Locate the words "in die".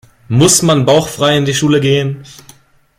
1.37-1.53